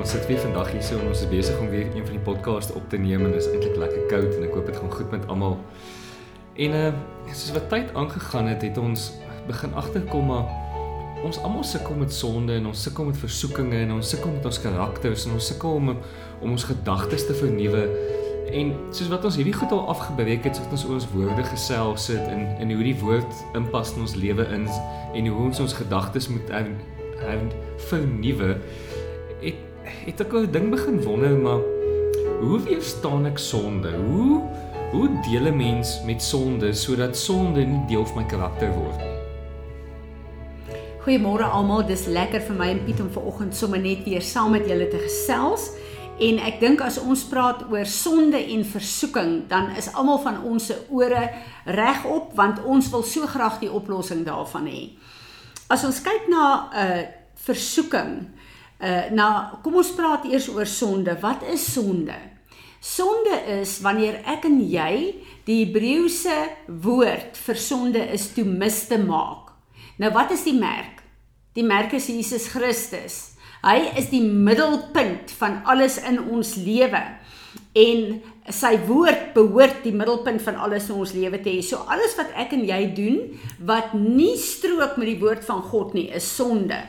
[0.00, 2.22] Ons sit weer vandag hier so en ons is besig om weer een van die
[2.24, 4.94] podcasts op te neem en dit is eintlik lekker koud en ek hoop dit gaan
[4.94, 5.58] goed met almal.
[6.56, 6.86] En uh
[7.28, 9.10] soos wat tyd aangegaan het, het ons
[9.50, 10.48] begin agterkom maar
[11.28, 14.62] ons almal sukkel met sonde en ons sukkel met versoekinge en ons sukkel met ons
[14.64, 17.84] karakters en ons sukkel om om ons gedagtes te vernuwe.
[18.56, 22.08] En soos wat ons hierdie goed al afgebreek het, soos ons oor ons woorde gesels
[22.14, 24.64] het en en hoe die woord inpas in ons lewe in
[25.12, 26.72] en hoe ons ons gedagtes moet er,
[27.20, 27.50] er,
[27.90, 28.56] vernuwe,
[29.44, 29.68] het
[30.06, 31.60] het ek 'n ding begin wonder maar
[32.40, 33.92] hoe weerstaan ek sonde?
[33.92, 34.42] Hoe
[34.92, 39.18] hoe deel 'n mens met sonde sodat sonde nie deel van my karakter word nie?
[41.00, 44.66] Goeiemôre almal, dis lekker vir my en Piet om vanoggend sommer net weer saam met
[44.68, 45.70] julle te gesels.
[46.20, 50.66] En ek dink as ons praat oor sonde en versoeking, dan is almal van ons
[50.66, 51.30] se ore
[51.64, 54.82] regop want ons wil so graag die oplossing daarvan hê.
[55.72, 57.02] As ons kyk na 'n uh,
[57.34, 58.28] versoeking,
[58.80, 59.30] uh nou
[59.64, 61.16] kom ons praat eers oor sonde.
[61.20, 62.16] Wat is sonde?
[62.80, 66.36] Sonde is wanneer ek en jy die Hebreëse
[66.80, 69.52] woord vir sonde is toe mis te maak.
[70.00, 71.02] Nou wat is die merk?
[71.58, 73.18] Die merk is Jesus Christus.
[73.60, 77.02] Hy is die middelpunt van alles in ons lewe.
[77.76, 81.60] En sy woord behoort die middelpunt van alles in ons lewe te hê.
[81.60, 83.18] So alles wat ek en jy doen
[83.68, 86.80] wat nie strook met die woord van God nie, is sonde.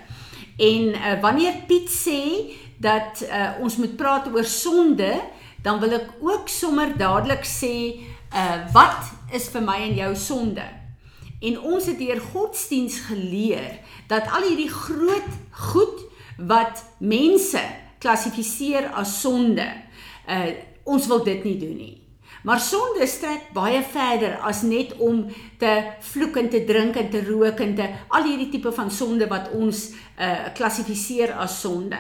[0.58, 2.22] En uh, wanneer Piet sê
[2.82, 5.14] dat uh, ons moet praat oor sonde,
[5.62, 7.74] dan wil ek ook sommer dadelik sê
[8.34, 10.66] uh, wat is vir my en jou sonde?
[11.42, 13.80] En ons het deur godsdiens geleer
[14.10, 15.32] dat al hierdie groot
[15.72, 16.04] goed
[16.38, 17.62] wat mense
[18.02, 19.70] klassifiseer as sonde,
[20.30, 20.52] uh
[20.92, 22.01] ons wil dit nie doen nie.
[22.44, 25.28] Maar sonde strek baie verder as net om
[25.62, 25.74] te
[26.12, 29.52] vloek en te drink en te rook en te al hierdie tipe van sonde wat
[29.54, 32.00] ons uh klassifiseer as sonde.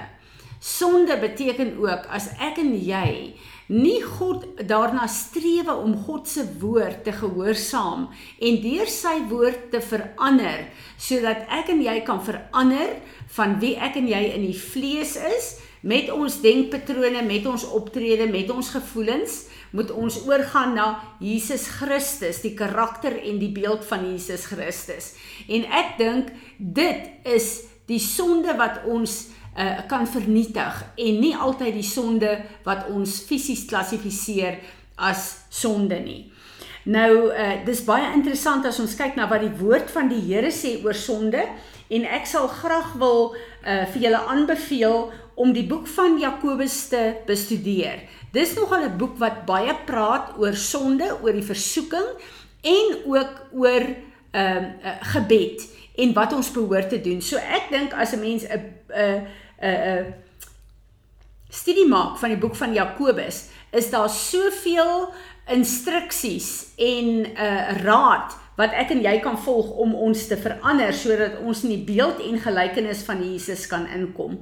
[0.62, 3.34] Sonde beteken ook as ek en jy
[3.72, 8.09] nie God daarna strewe om God se woord te gehoorsaam
[8.41, 10.68] en deur sy woord te verander
[11.00, 12.97] sodat ek en jy kan verander
[13.38, 18.28] van wie ek en jy in die vlees is met ons denkpatrone, met ons optrede,
[18.29, 20.88] met ons gevoelens, moet ons oorgaan na
[21.20, 25.14] Jesus Christus, die karakter en die beeld van Jesus Christus.
[25.48, 27.52] En ek dink dit is
[27.92, 32.36] die sonde wat ons uh, kan vernietig en nie altyd die sonde
[32.68, 34.59] wat ons fisies klassifiseer
[35.02, 36.22] as sonde nie.
[36.90, 40.50] Nou uh, dis baie interessant as ons kyk na wat die woord van die Here
[40.53, 41.44] sê oor sonde
[41.92, 45.12] en ek sal graag wil uh, vir julle aanbeveel
[45.42, 48.06] om die boek van Jakobus te bestudeer.
[48.31, 52.08] Dis nogal 'n boek wat baie praat oor sonde, oor die versoeking
[52.62, 53.84] en ook oor
[54.31, 57.22] ehm uh, uh, gebed en wat ons behoort te doen.
[57.22, 59.28] So ek dink as 'n mens 'n 'n
[59.62, 60.14] 'n
[61.50, 65.14] studie maak van die boek van Jakobus, is daar soveel
[65.47, 70.94] instruksies en 'n uh, raad wat ek en jy kan volg om ons te verander
[70.94, 74.40] sodat ons in die beeld en gelykenis van Jesus kan inkom.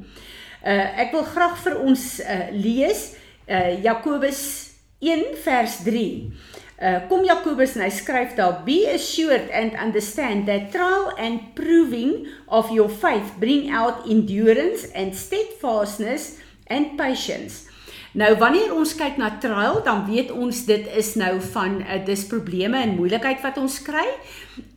[0.65, 3.15] Uh ek wil graag vir ons uh, lees
[3.49, 4.69] uh Jakobus
[5.01, 6.31] 1 vers 3.
[6.79, 12.27] Uh, kom Jakobus en hy skryf daar be assured and understand that trial and proving
[12.47, 16.39] of your faith bring out endurance and steadfastness
[16.71, 17.68] and patience.
[18.17, 21.99] Nou wanneer ons kyk na trial, dan weet ons dit is nou van uh, eh,
[22.07, 24.05] dis probleme en moeilikheid wat ons kry.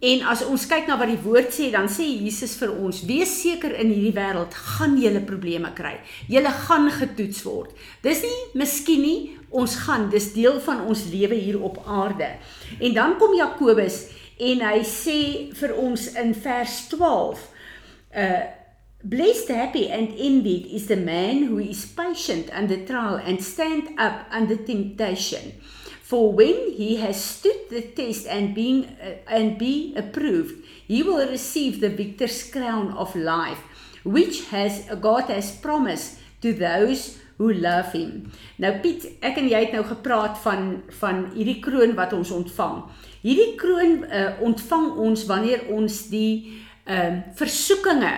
[0.04, 3.32] En as ons kyk na wat die woord sê, dan sê Jesus vir ons: "Wees
[3.40, 5.96] seker in hierdie wêreld gaan jy probleme kry.
[6.28, 7.72] Jy gaan getoets word."
[8.02, 9.20] Dis nie miskien nie,
[9.50, 12.36] ons gaan, dis deel van ons lewe hier op aarde.
[12.80, 17.48] En dan kom Jakobus en hy sê vir ons in vers 12:
[18.12, 18.60] "Uh
[19.04, 24.26] Blessed, happy, and envied is the man who is patient under trial and stand up
[24.30, 25.58] under temptation.
[26.02, 31.26] For when he has stood the test and being uh, and be approved, he will
[31.28, 33.58] receive the victor's crown of life,
[34.04, 38.30] which has God has promised to those who love him.
[38.62, 42.84] Nou Piet, ek en jy het nou gepraat van van hierdie kroon wat ons ontvang.
[43.26, 48.14] Hierdie kroon uh, ontvang ons wanneer ons die ehm uh, versoekinge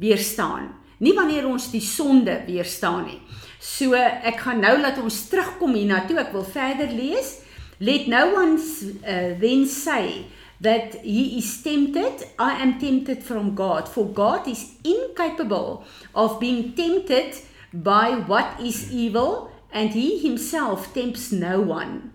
[0.00, 0.72] weerstaan.
[0.98, 3.20] Nie wanneer ons die sonde weerstaan nie.
[3.60, 6.20] So ek gaan nou laat ons terugkom hiernatoe.
[6.22, 7.40] Ek wil verder lees.
[7.78, 8.58] Let no one
[9.02, 10.26] uh, then say
[10.60, 12.26] that he is tempted.
[12.38, 17.34] I am tempted from God, for God is incapable of being tempted
[17.72, 22.12] by what is evil, and he himself tempts no one.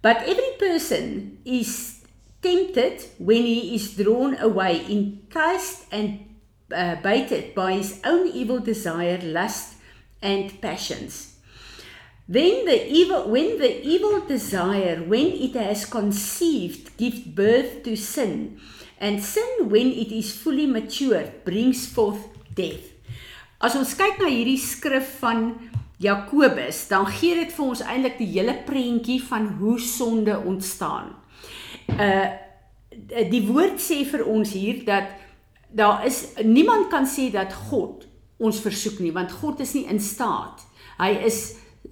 [0.00, 2.00] But every person is
[2.40, 6.29] tempted when he is drawn away, enticed and
[6.72, 9.74] uh, baited by his own evil desire, lust,
[10.22, 11.36] and passions.
[12.28, 18.60] Then the evil, when the evil desire, when it has conceived, gives birth to sin,
[18.98, 22.86] and sin, when it is fully matured, brings forth death.
[23.60, 25.50] As ons kyk na hierdie skrif van
[26.00, 31.16] Jakobus, dan gee dit vir ons eintlik die hele prentjie van hoe sonde ontstaan.
[31.96, 32.46] Uh
[32.90, 35.12] die woord sê vir ons hier dat
[35.72, 38.06] daar is niemand kan sê dat God
[38.40, 40.64] ons versoek nie, want God is nie in staat.
[40.98, 41.40] Hy is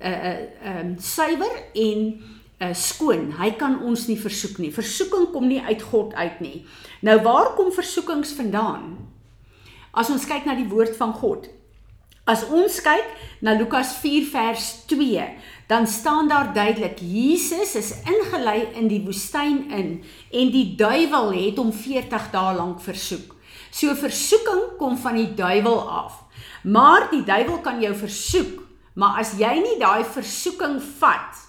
[0.01, 2.09] uh uh um suiwer en
[2.61, 3.33] uh skoon.
[3.39, 4.73] Hy kan ons nie versoek nie.
[4.75, 6.65] Versoeking kom nie uit God uit nie.
[7.03, 8.97] Nou waar kom versoekings vandaan?
[9.93, 11.49] As ons kyk na die woord van God,
[12.29, 13.07] As ons kyk
[13.41, 15.23] na Lukas 4 vers 2,
[15.71, 19.89] dan staan daar duidelik Jesus is ingelei in die woestyn in
[20.29, 23.33] en die duiwel het hom 40 dae lank versoek.
[23.79, 26.25] So versoeking kom van die duiwel af.
[26.67, 28.65] Maar die duiwel kan jou versoek,
[28.99, 31.45] maar as jy nie daai versoeking vat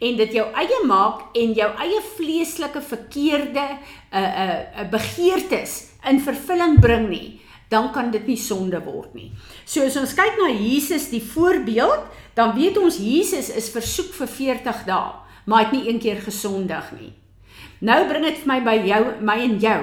[0.00, 3.66] en dit jou eie maak en jou eie vleeslike verkeerde
[4.16, 5.76] uh uh begeertes
[6.08, 9.28] in vervulling bring nie, dan kan dit nie sonde word nie.
[9.68, 14.32] So as ons kyk na Jesus die voorbeeld, dan weet ons Jesus is versoek vir
[14.40, 15.12] 40 dae,
[15.44, 17.12] maar het nie een keer gesondig nie.
[17.84, 19.82] Nou bring dit vir my by jou, my en jou.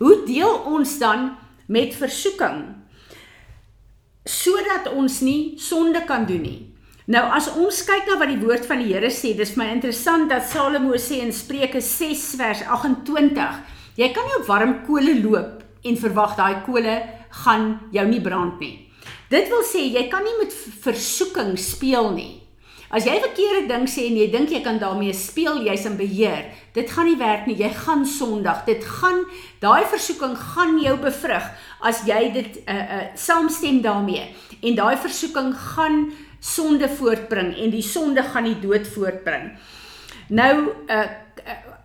[0.00, 1.34] Hoe deel ons dan
[1.68, 2.62] met versoeking
[4.24, 6.58] sodat ons nie sonde kan doen nie?
[7.10, 10.30] Nou as ons kyk na wat die woord van die Here sê, dis my interessant
[10.30, 13.58] dat Salomo sê in Spreuke 6 vers 28,
[14.00, 16.96] jy kan nie op warm kole loop en verwag daai kole
[17.44, 18.76] gaan jou nie brand nie.
[19.28, 20.54] Dit wil sê jy kan nie met
[20.84, 22.39] versoeking speel nie.
[22.90, 26.48] As jy verkeerde ding sê en jy dink jy kan daarmee speel, jy's in beheer.
[26.74, 27.54] Dit gaan nie werk nie.
[27.60, 28.64] Jy gaan sondig.
[28.66, 29.22] Dit gaan
[29.62, 31.46] daai versoeking gaan jou bevrug
[31.86, 34.26] as jy dit uh uh saamstem daarmee.
[34.66, 36.10] En daai versoeking gaan
[36.40, 39.52] sonde voortbring en die sonde gaan die dood voortbring.
[40.34, 40.54] Nou
[40.90, 41.06] uh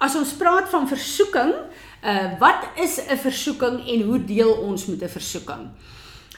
[0.02, 1.54] as ons praat van versoeking,
[2.02, 5.70] uh wat is 'n versoeking en hoe deel ons met 'n versoeking?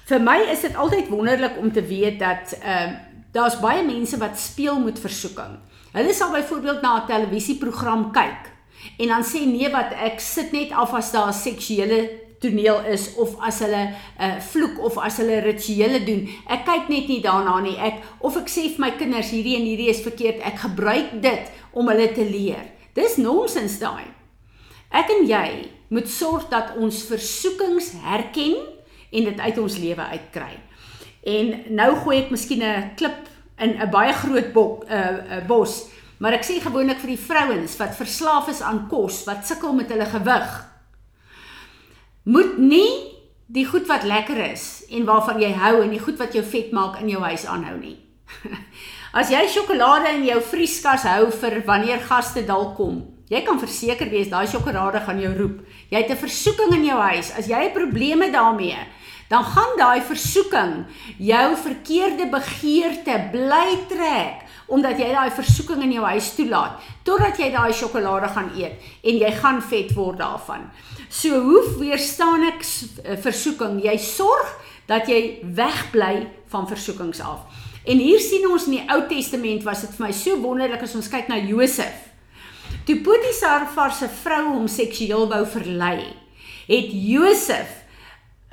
[0.07, 4.39] Vir my is dit altyd wonderlik om te weet dat uh daar's baie mense wat
[4.39, 5.57] speel met versoeking.
[5.91, 8.51] Hulle sal byvoorbeeld na 'n televisieprogram kyk
[8.97, 13.15] en dan sê nee wat ek sit net af as daar 'n seksuele toneel is
[13.15, 16.29] of as hulle 'n uh, vloek of as hulle rituele doen.
[16.47, 17.77] Ek kyk net nie daarna nie.
[17.77, 20.41] Ek of ek sê vir my kinders hierdie en hierdie is verkeerd.
[20.41, 22.69] Ek gebruik dit om hulle te leer.
[22.93, 24.05] Dis nonsens daai.
[24.91, 28.55] Ek en jy moet sorg dat ons versoekings herken
[29.11, 30.53] en dit uit ons lewe uitkry.
[31.27, 33.27] En nou gooi ek miskien 'n klip
[33.59, 35.87] in 'n baie groot bok 'n uh, uh, bos,
[36.19, 39.89] maar ek sê gewoonlik vir die vrouens wat verslaaf is aan kos, wat sukkel met
[39.89, 40.65] hulle gewig,
[42.23, 43.13] moet nie
[43.47, 46.71] die goed wat lekker is en waarvan jy hou en die goed wat jou vet
[46.71, 47.97] maak in jou huis aanhou nie.
[49.19, 54.07] As jy sjokolade in jou vrieskas hou vir wanneer gaste dalk kom, Jy kan verseker
[54.07, 55.59] wees daai sjokolade gaan jou roep.
[55.91, 57.31] Jy het 'n versoeking in jou huis.
[57.35, 58.77] As jy probleme daarmee,
[59.29, 60.85] dan gaan daai versoeking
[61.19, 67.51] jou verkeerde begeerte bly trek omdat jy daai versoeking in jou huis toelaat totdat jy
[67.51, 70.67] daai sjokolade gaan eet en jy gaan vet word daarvan.
[71.09, 73.79] So hoe weerstaan ek eh, versoeking?
[73.83, 74.51] Jy sorg
[74.87, 77.47] dat jy wegbly van versoekings af.
[77.87, 80.95] En hier sien ons in die Ou Testament was dit vir my so wonderlik as
[80.99, 82.07] ons kyk na Josef.
[82.87, 86.11] Toe Potifar se vrou hom seksueel wou verlei,
[86.67, 87.76] het Josef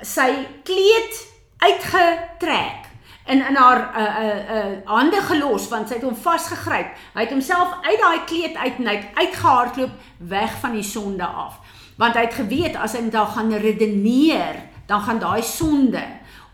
[0.05, 0.29] sy
[0.63, 1.21] kleed
[1.57, 2.85] uitgetrek
[3.25, 6.93] en in haar uh uh uh hande gelos want sy het hom vasgegryp.
[7.15, 11.57] Hy het homself uit daai kleed uit uit uitgehardloop weg van die sonde af.
[11.97, 16.03] Want hy het geweet as hy daar gaan redeneer, dan gaan daai sonde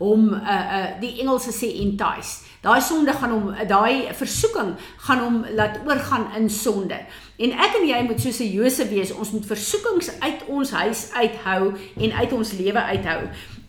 [0.02, 2.42] hom uh uh die Engelse sê entice.
[2.62, 4.74] Daai sonde gaan hom daai versoeking
[5.06, 6.98] gaan hom laat oorgaan in sonde.
[7.42, 11.00] En ek en jy moet soos 'n Josef wees, ons moet versoekings uit ons huis
[11.12, 11.72] uithou
[12.04, 13.20] en uit ons lewe uithou.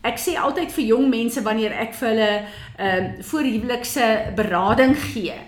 [0.04, 2.32] Ek sê altyd vir jong mense wanneer ek vir hulle
[2.78, 5.38] ehm uh, voorhuwelikse berading gee,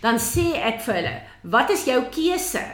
[0.00, 2.64] dan sê ek vir hulle, "Wat is jou keuse?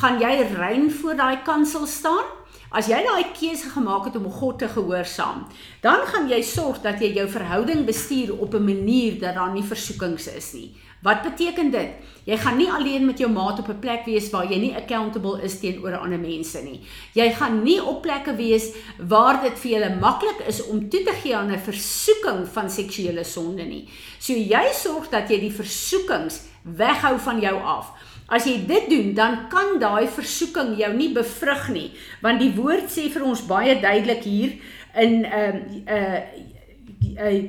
[0.00, 2.39] Gaan jy rein voor daai kansel staan?"
[2.70, 5.42] As jy daai keuse gemaak het om God te gehoorsaam,
[5.82, 9.66] dan gaan jy sorg dat jy jou verhouding bestuur op 'n manier dat daar nie
[9.66, 10.70] versoekings is nie.
[11.02, 11.88] Wat beteken dit?
[12.24, 15.42] Jy gaan nie alleen met jou maat op 'n plek wees waar jy nie accountable
[15.42, 16.80] is teenoor ander mense nie.
[17.14, 21.12] Jy gaan nie op plekke wees waar dit vir julle maklik is om toe te
[21.22, 23.88] gee aan 'n versoeking van seksuele sonde nie.
[24.18, 27.92] So jy sorg dat jy die versoekings weghou van jou af.
[28.30, 31.88] As jy dit doen, dan kan daai versoeking jou nie bevrug nie,
[32.22, 34.54] want die woord sê vir ons baie duidelik hier
[34.94, 37.40] in ehm uh, uh, uh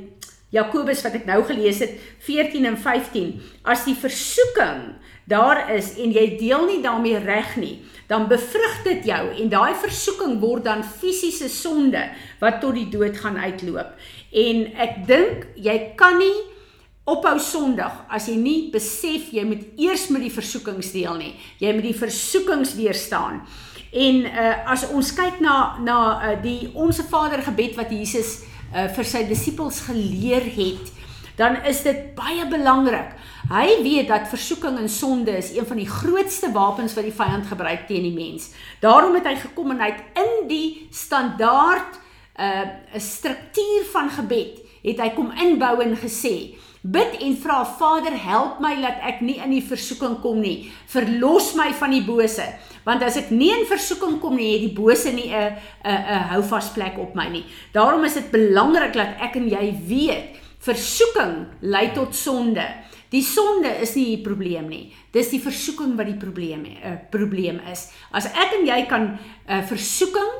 [0.51, 1.93] Jakobus wat ek nou gelees het
[2.25, 3.29] 14 en 15
[3.71, 4.81] as die versoeking
[5.31, 7.77] daar is en jy deel nie daarmee reg nie
[8.11, 12.01] dan bevrug dit jou en daai versoeking word dan fisiese sonde
[12.41, 13.95] wat tot die dood gaan uitloop.
[14.35, 16.35] En ek dink jy kan nie
[17.05, 21.73] ophou sondig as jy nie besef jy moet eers met die versoekings deel nie jy
[21.73, 23.41] moet die versoekings weerstaan
[23.91, 28.39] en uh, as ons kyk na na uh, die onsse Vader gebed wat Jesus
[28.71, 30.91] uh, vir sy disippels geleer het,
[31.39, 33.15] dan is dit baie belangrik.
[33.51, 37.49] Hy weet dat versoeking en sonde is een van die grootste wapens wat die vyand
[37.49, 38.51] gebruik teen die mens.
[38.83, 41.99] Daarom het hy gekom en hy het in die standaard
[42.39, 48.17] uh, 'n struktuur van gebed het hy kom inbou en gesê bid en vra Vader
[48.17, 52.47] help my dat ek nie in die versoeking kom nie verlos my van die bose
[52.87, 56.27] want as ek nie in versoeking kom nie, het die bose nie 'n 'n 'n
[56.33, 57.45] houvas plek op my nie.
[57.73, 62.65] Daarom is dit belangrik dat ek en jy weet, versoeking lei tot sonde.
[63.09, 64.93] Die sonde is nie die probleem nie.
[65.11, 67.91] Dis die versoeking wat die probleem 'n uh, probleem is.
[68.11, 69.19] As ek en jy kan 'n
[69.49, 70.31] uh, versoeking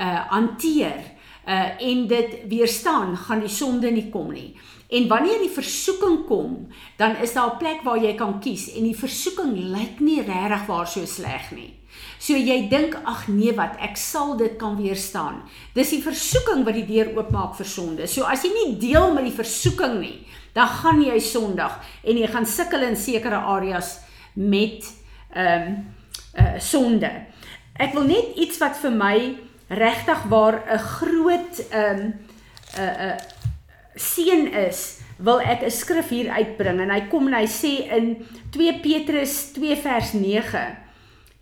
[0.00, 1.11] uh hanteer
[1.46, 4.54] uh en dit weerstaan, gaan die sonde nie kom nie.
[4.92, 8.82] En wanneer die versoeking kom, dan is daar 'n plek waar jy kan kies en
[8.82, 11.74] die versoeking lyk nie regtig waar so sleg nie.
[12.18, 15.42] So jy dink ag nee wat ek sal dit kan weerstaan.
[15.74, 18.06] Dis die versoeking wat die deur oopmaak vir sonde.
[18.06, 21.72] So as jy nie deel met die versoeking nie, dan gaan jy sondig
[22.04, 23.98] en jy gaan sukkel in sekere areas
[24.34, 24.86] met
[25.34, 25.84] ehm um,
[26.32, 27.10] uh sonde.
[27.76, 29.16] Ek wil net iets wat vir my
[29.78, 32.12] regtig waar 'n groot ehm um,
[32.76, 33.16] 'n uh, 'n uh,
[33.94, 38.26] seën is wil ek 'n skrif hier uitbring en hy kom en hy sê in
[38.50, 40.82] 2 Petrus 2 vers 9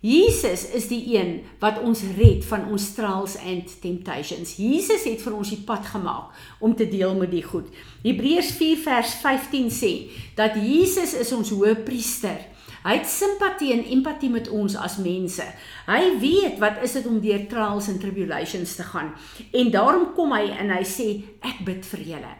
[0.01, 4.55] Jesus is die een wat ons red van ons trials and temptations.
[4.57, 7.69] Jesus het vir ons die pad gemaak om te deel met die goed.
[8.01, 9.91] Hebreërs 4 vers 15 sê
[10.35, 12.49] dat Jesus is ons hoëpriester.
[12.83, 15.45] Hy het simpatie en empatie met ons as mense.
[15.87, 19.13] Hy weet wat is dit om deur trials and tribulations te gaan.
[19.53, 21.09] En daarom kom hy en hy sê
[21.45, 22.33] ek bid vir julle.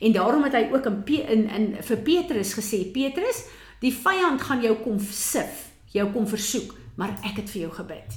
[0.00, 3.46] En daarom het hy ook in in, in vir Petrus gesê, Petrus,
[3.80, 8.16] die vyand gaan jou kom sif, jou kom versoek maar ek het vir jou gebid.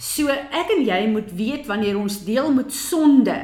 [0.00, 3.36] So ek en jy moet weet wanneer ons deel met sonde,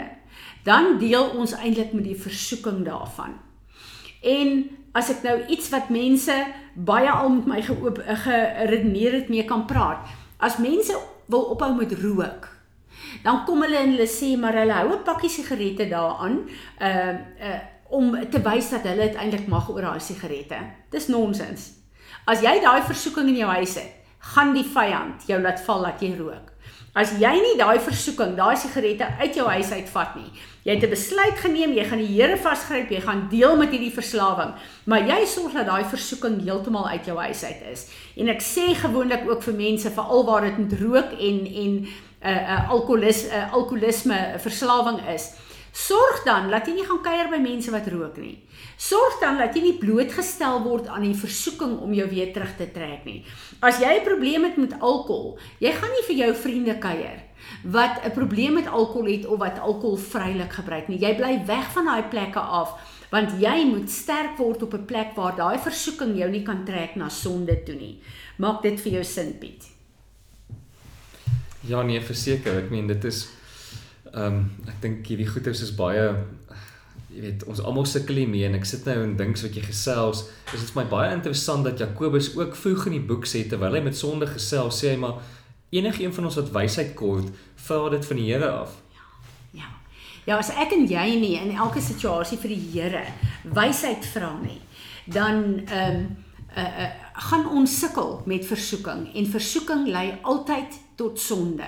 [0.65, 3.37] dan deel ons eintlik met die versoeking daarvan.
[4.25, 4.65] En
[4.97, 6.35] as ek nou iets wat mense
[6.75, 10.07] baie al met my geredeneer het mee kan praat,
[10.39, 10.97] as mense
[11.31, 12.49] wil ophou met rook,
[13.23, 16.49] dan kom hulle en hulle sê maar hulle hou 'n pakkie sigarette daaraan,
[16.81, 17.15] uh
[17.51, 17.61] uh
[17.95, 20.59] om te wys dat hulle eintlik mag oor daai sigarette.
[20.91, 21.73] Dis nonsens.
[22.27, 26.01] As jy daai versoeking in jou huis het, gaan die vyand jou laat val dat
[26.01, 26.54] jy rook.
[26.95, 30.29] As jy nie daai versoeking, daai sigarette uit jou huis uitvat nie,
[30.63, 33.91] jy het 'n besluit geneem, jy gaan die Here vasgryp, jy gaan deel met hierdie
[33.91, 34.55] verslawing,
[34.87, 37.91] maar jy sorg dat daai versoeking heeltemal uit jou huis uit is.
[38.17, 41.87] En ek sê gewoonlik ook vir mense veral waar dit met rook en en 'n
[42.23, 45.33] uh, uh, alkoholis 'n uh, alkoholisme verslawing is,
[45.75, 48.37] Sorg dan dat jy nie gaan kuier by mense wat rook nie.
[48.79, 52.69] Sorg dan dat jy nie blootgestel word aan die versoeking om jou weer terug te
[52.71, 53.25] trek nie.
[53.61, 57.19] As jy 'n probleem het met alkohol, jy gaan nie vir jou vriende kuier
[57.63, 60.99] wat 'n probleem met alkohol het of wat alkohol vrylik gebruik nie.
[60.99, 62.79] Jy bly weg van daai plekke af
[63.11, 66.97] want jy moet sterk word op 'n plek waar daai versoeking jou nie kan trek
[66.97, 68.01] na sonde toe nie.
[68.37, 69.65] Maak dit vir jou sin, Piet.
[71.61, 73.29] Ja nee, verseker, ek meen dit is
[74.15, 76.07] Ehm um, ek dink hierdie goeters is baie
[77.15, 79.63] jy weet ons almal sukkel hiermee en ek sit nou en dink so wat jy
[79.67, 83.45] gesels is dit vir my baie interessant dat Jakobus ook vroeg in die boek sê
[83.51, 85.21] terwyl hy met sonde gesels sê hy maar
[85.75, 87.31] enige een van ons wat wysheid kort
[87.67, 88.75] vra dit van die Here af.
[89.53, 89.71] Ja.
[90.27, 93.03] Ja, as ek en jy nie in elke situasie vir die Here
[93.57, 94.61] wysheid vra nie,
[95.07, 96.05] dan ehm um,
[96.55, 96.91] uh, uh,
[97.31, 101.67] gaan ons sukkel met versoeking en versoeking lei altyd tot sonde.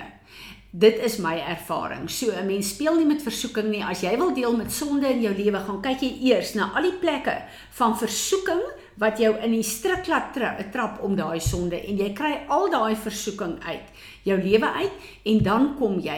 [0.71, 2.09] Dit is my ervaring.
[2.09, 3.83] So 'n mens speel nie met versoeking nie.
[3.83, 6.81] As jy wil deel met sonde in jou lewe, gaan kyk jy eers na al
[6.81, 8.61] die plekke van versoeking
[8.97, 12.69] wat jou in die struik laat tra trap om daai sonde en jy kry al
[12.73, 13.91] daai versoeking uit
[14.25, 14.91] jou lewe uit
[15.31, 16.17] en dan kom jy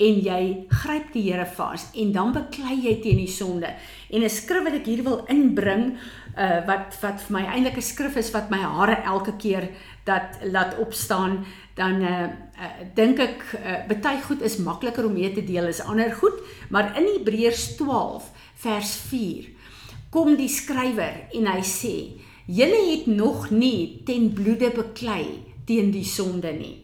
[0.00, 3.74] en jy gryp die Here vas en dan beklei jy teen die sonde.
[4.10, 5.98] En 'n skrif wat ek hier wil inbring,
[6.38, 9.68] uh wat wat vir my eintlik 'n skrif is wat my hare elke keer
[10.10, 11.40] dat laat opstaan
[11.78, 12.26] dan uh,
[12.60, 16.36] uh dink ek uh, baie goed is makliker om mee te deel as ander goed,
[16.68, 18.26] maar in Hebreërs 12
[18.64, 19.48] vers 4
[20.10, 21.94] kom die skrywer en hy sê
[22.50, 26.76] julle het nog nie ten bloede beklei teen die sonde nie.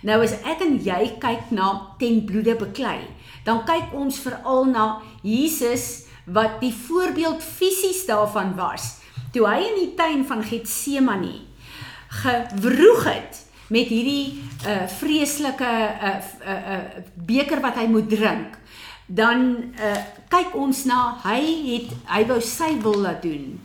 [0.00, 1.70] Nou as ek en jy kyk na
[2.00, 3.02] ten bloede beklei,
[3.44, 4.86] dan kyk ons veral na
[5.20, 8.96] Jesus wat die voorbeeld fisies daarvan was.
[9.34, 11.49] Toe hy in die tuin van Getsemane
[12.10, 18.58] gewroeg het met hierdie uh vreeslike uh, uh uh beker wat hy moet drink,
[19.06, 19.96] dan uh
[20.30, 23.58] kyk ons na hy het hy wou sy wil laat doen.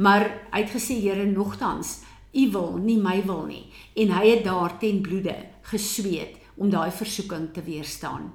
[0.00, 2.00] Maar hy het gesê Here nogtans,
[2.32, 3.66] u wil, nie my wil nie.
[3.96, 5.36] En hy het daar ten bloede
[5.68, 8.32] gesweet om daai versoeking te weerstaan.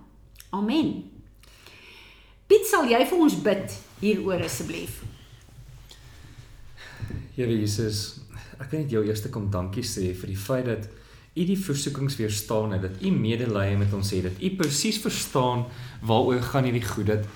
[0.49, 1.09] Amen.
[2.47, 5.01] Piet, sal jy vir ons bid hieroor asseblief?
[7.35, 8.19] Here Jesus,
[8.57, 10.87] ek wil net jou eerste kom dankie sê vir die feit dat
[11.37, 15.67] U die versoekings weerstaan het, dat U medelee met ons het, dat U presies verstaan
[16.01, 17.27] waaroor gaan hierdie goed dat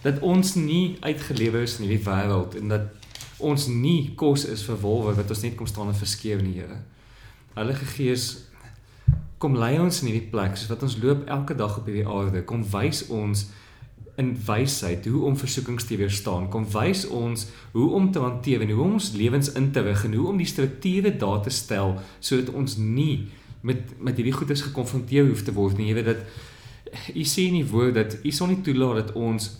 [0.00, 3.10] dat ons nie uitgelewer is in hierdie wêreld en dat
[3.44, 6.78] ons nie kos is vir wolwe wat ons net kom staan en verskeer nie, Here.
[7.56, 8.26] Heilige Gees,
[9.40, 12.44] kom lei ons in hierdie plek soos wat ons loop elke dag op hierdie aarde.
[12.48, 13.46] Kom wys ons
[14.16, 16.48] in wysheid hoe om versoekings te weerstaan.
[16.50, 20.04] Kom wys ons hoe om te hanteer en hoe om ons lewens in te rig
[20.04, 23.28] en hoe om die strukture daar te stel sodat ons nie
[23.60, 25.90] met met hierdie goedes gekonfronteer hoef te word nie.
[25.90, 29.50] Jy weet dat u sê in die woord dat u sal nie toelaat dat ons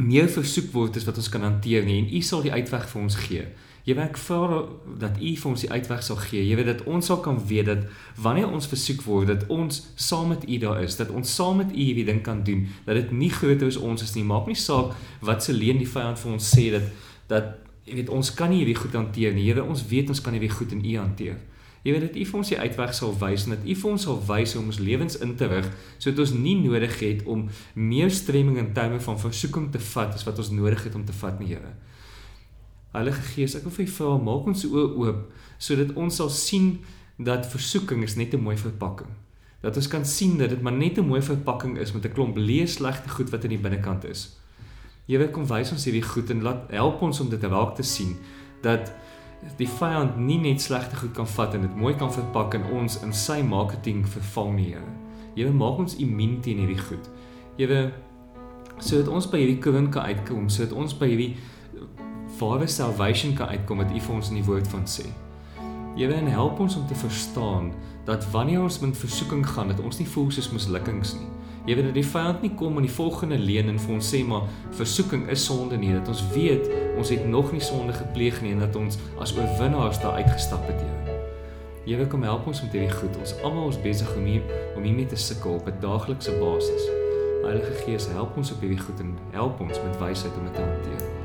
[0.00, 3.02] meer versoek word as wat ons kan hanteer nie en u sal die uitweg vir
[3.02, 3.44] ons gee.
[3.84, 4.58] Jy weet ek vra
[5.00, 6.42] dat U vir ons die uitweg sal gee.
[6.44, 7.86] Jy weet dat ons sal kan weet dat
[8.20, 11.72] wanneer ons versoek word dat ons saam met U daar is, dat ons saam met
[11.72, 14.26] U hierdie ding kan doen, dat dit nie groter as ons is nie.
[14.26, 14.92] Maak nie saak
[15.24, 16.90] wat se leen die vyand vir ons sê dat
[17.30, 19.46] dat jy weet ons kan nie hierdie goed hanteer nie.
[19.48, 21.38] Here, ons weet ons kan hierdie goed in U hanteer.
[21.80, 24.02] Jy weet dat U vir ons die uitweg sal wys en dat U vir ons
[24.04, 27.46] sal wys hoe om ons lewens in te rig sodat ons nie nodig het om
[27.74, 31.16] meer stremming in terme van versoeking te vat as wat ons nodig het om te
[31.22, 31.72] vat nie, Here.
[32.90, 35.26] Heilige Gees, ek wil vir U vra, maak ons oë oop
[35.62, 36.70] sodat ons sal sien
[37.22, 39.10] dat versoeking is net 'n mooi verpakking.
[39.62, 42.36] Dat ons kan sien dat dit maar net 'n mooi verpakking is met 'n klomp
[42.36, 44.36] leë slegte goed wat in die binnekant is.
[45.06, 48.16] Here, kom wys ons hierdie goed en laat help ons om dit raak te sien
[48.62, 48.92] dat
[49.56, 53.02] die vyand nie net slegte goed kan vat en dit mooi kan verpak en ons
[53.02, 54.92] in sy marketing vervang nie, Here.
[55.36, 57.08] Here, maak ons immuun teen hierdie goed.
[57.56, 57.92] Here,
[58.78, 61.36] sodat ons by hierdie kroon kan uitkom, sodat ons by hierdie
[62.40, 65.06] ware salvation kan uitkom wat U vir ons in die woord van sê.
[65.96, 67.72] Here en help ons om te verstaan
[68.08, 71.28] dat wanneer ons met versoeking gaan, dat ons nie voel soos mislukkings nie.
[71.68, 74.48] Weet dat die vyand nie kom in die volgende leen en vir ons sê maar
[74.78, 78.64] versoeking is sonde nie, dat ons weet ons het nog nie sonde gepleeg nie en
[78.64, 81.00] dat ons as oorwinnaars daar uitgestap het, Here.
[81.84, 83.16] Here kom help ons met hierdie goed.
[83.18, 84.44] Ons almal is besig om hier
[84.76, 86.82] om hiermee te sukkel op 'n daaglikse basis.
[87.44, 90.60] Heilige Gees, help ons op hierdie goed en help ons met wysheid om dit te
[90.60, 91.19] hanteer.